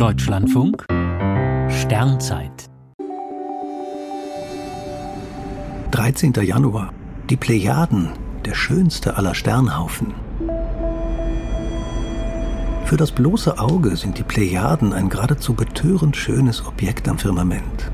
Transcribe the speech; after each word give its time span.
Deutschlandfunk 0.00 0.86
Sternzeit 1.68 2.70
13. 5.90 6.32
Januar. 6.42 6.94
Die 7.28 7.36
Plejaden, 7.36 8.08
der 8.46 8.54
schönste 8.54 9.18
aller 9.18 9.34
Sternhaufen. 9.34 10.14
Für 12.86 12.96
das 12.96 13.12
bloße 13.12 13.58
Auge 13.58 13.94
sind 13.96 14.16
die 14.16 14.22
Plejaden 14.22 14.94
ein 14.94 15.10
geradezu 15.10 15.52
betörend 15.52 16.16
schönes 16.16 16.64
Objekt 16.64 17.06
am 17.06 17.18
Firmament. 17.18 17.92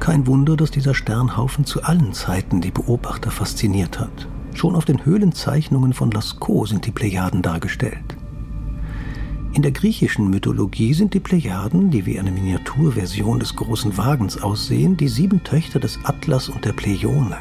Kein 0.00 0.26
Wunder, 0.26 0.56
dass 0.56 0.70
dieser 0.70 0.94
Sternhaufen 0.94 1.66
zu 1.66 1.82
allen 1.82 2.14
Zeiten 2.14 2.62
die 2.62 2.70
Beobachter 2.70 3.30
fasziniert 3.30 4.00
hat. 4.00 4.28
Schon 4.54 4.74
auf 4.74 4.86
den 4.86 5.04
Höhlenzeichnungen 5.04 5.92
von 5.92 6.10
Lascaux 6.10 6.70
sind 6.70 6.86
die 6.86 6.90
Plejaden 6.90 7.42
dargestellt. 7.42 8.11
In 9.54 9.60
der 9.60 9.72
griechischen 9.72 10.30
Mythologie 10.30 10.94
sind 10.94 11.12
die 11.12 11.20
Plejaden, 11.20 11.90
die 11.90 12.06
wie 12.06 12.18
eine 12.18 12.30
Miniaturversion 12.30 13.38
des 13.38 13.54
großen 13.54 13.98
Wagens 13.98 14.42
aussehen, 14.42 14.96
die 14.96 15.08
sieben 15.08 15.44
Töchter 15.44 15.78
des 15.78 15.98
Atlas 16.04 16.48
und 16.48 16.64
der 16.64 16.72
Pleione. 16.72 17.36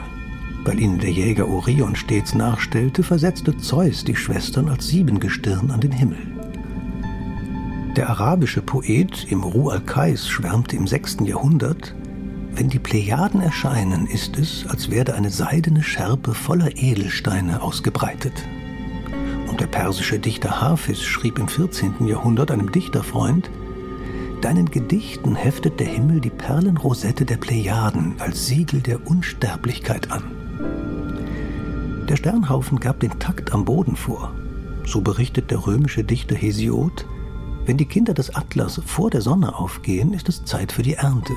Weil 0.66 0.82
ihnen 0.82 1.00
der 1.00 1.12
Jäger 1.12 1.48
Orion 1.48 1.96
stets 1.96 2.36
nachstellte, 2.36 3.02
versetzte 3.02 3.58
Zeus 3.58 4.04
die 4.04 4.18
Schwestern 4.18 4.68
als 4.68 4.90
Siebengestirn 4.90 5.72
an 5.72 5.80
den 5.80 5.94
Himmel. 5.94 6.20
Der 7.96 8.10
arabische 8.10 8.62
Poet 8.62 9.28
Imru 9.30 9.70
al-Qais 9.70 10.28
schwärmte 10.28 10.76
im 10.76 10.88
6. 10.88 11.20
Jahrhundert, 11.24 11.96
wenn 12.54 12.68
die 12.68 12.80
Plejaden 12.80 13.40
erscheinen, 13.40 14.06
ist 14.06 14.38
es, 14.38 14.66
als 14.68 14.92
werde 14.92 15.16
eine 15.16 15.30
seidene 15.30 15.82
Schärpe 15.82 16.34
voller 16.34 16.76
Edelsteine 16.76 17.62
ausgebreitet. 17.62 18.34
Und 19.52 19.60
der 19.60 19.68
persische 19.68 20.18
Dichter 20.18 20.62
Hafiz 20.62 21.02
schrieb 21.02 21.38
im 21.38 21.50
14. 21.50 22.08
Jahrhundert 22.08 22.52
einem 22.52 22.72
Dichterfreund, 22.72 23.52
Deinen 24.40 24.72
Gedichten 24.72 25.36
heftet 25.36 25.82
der 25.82 25.88
Himmel 25.88 26.22
die 26.22 26.30
Perlenrosette 26.30 27.26
der 27.26 27.36
Plejaden 27.36 28.16
als 28.20 28.48
Siegel 28.48 28.80
der 28.80 29.06
Unsterblichkeit 29.06 30.10
an. 30.10 30.24
Der 32.08 32.16
Sternhaufen 32.16 32.80
gab 32.80 33.02
den 33.02 33.20
Takt 33.20 33.54
am 33.54 33.66
Boden 33.66 33.98
vor. 33.98 34.34
So 34.86 35.02
berichtet 35.02 35.52
der 35.52 35.68
römische 35.68 36.06
Dichter 36.06 36.36
Hesiod, 36.36 37.06
wenn 37.66 37.76
die 37.76 37.86
Kinder 37.86 38.14
des 38.14 38.34
Atlas 38.34 38.82
vor 38.86 39.10
der 39.10 39.22
Sonne 39.22 39.54
aufgehen, 39.54 40.14
ist 40.14 40.30
es 40.30 40.46
Zeit 40.46 40.72
für 40.72 40.82
die 40.82 40.94
Ernte. 40.94 41.34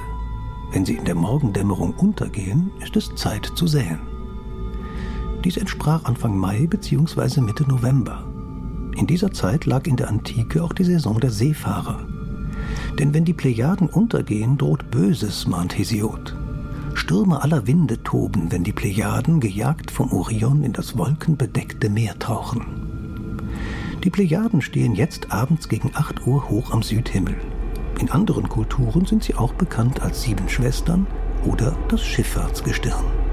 Wenn 0.70 0.86
sie 0.86 0.94
in 0.94 1.04
der 1.04 1.16
Morgendämmerung 1.16 1.92
untergehen, 1.94 2.70
ist 2.80 2.96
es 2.96 3.12
Zeit 3.16 3.50
zu 3.56 3.66
säen. 3.66 4.13
Dies 5.44 5.58
entsprach 5.58 6.04
Anfang 6.04 6.38
Mai 6.38 6.66
bzw. 6.66 7.42
Mitte 7.42 7.68
November. 7.68 8.24
In 8.96 9.06
dieser 9.06 9.30
Zeit 9.30 9.66
lag 9.66 9.86
in 9.86 9.96
der 9.96 10.08
Antike 10.08 10.62
auch 10.62 10.72
die 10.72 10.84
Saison 10.84 11.20
der 11.20 11.30
Seefahrer. 11.30 12.06
Denn 12.98 13.12
wenn 13.12 13.26
die 13.26 13.34
Plejaden 13.34 13.88
untergehen, 13.88 14.56
droht 14.56 14.90
Böses, 14.90 15.46
mahnt 15.46 15.76
Hesiod. 15.76 16.34
Stürme 16.94 17.42
aller 17.42 17.66
Winde 17.66 18.02
toben, 18.02 18.52
wenn 18.52 18.64
die 18.64 18.72
Plejaden, 18.72 19.40
gejagt 19.40 19.90
vom 19.90 20.12
Orion, 20.12 20.62
in 20.62 20.72
das 20.72 20.96
wolkenbedeckte 20.96 21.90
Meer 21.90 22.18
tauchen. 22.18 22.64
Die 24.02 24.10
Plejaden 24.10 24.62
stehen 24.62 24.94
jetzt 24.94 25.30
abends 25.30 25.68
gegen 25.68 25.90
8 25.92 26.26
Uhr 26.26 26.48
hoch 26.48 26.72
am 26.72 26.82
Südhimmel. 26.82 27.36
In 28.00 28.10
anderen 28.10 28.48
Kulturen 28.48 29.04
sind 29.04 29.24
sie 29.24 29.34
auch 29.34 29.52
bekannt 29.52 30.00
als 30.00 30.22
Sieben 30.22 30.48
Schwestern 30.48 31.06
oder 31.44 31.76
das 31.88 32.02
Schifffahrtsgestirn. 32.02 33.23